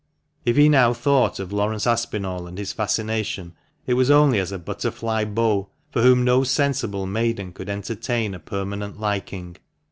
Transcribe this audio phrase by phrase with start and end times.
[0.45, 3.53] If he now thought of Laurence Aspinall and his fascination,
[3.85, 8.39] it was only as a butterfly beau, for whom no sensible maiden could entertain a
[8.39, 9.57] permanent liking.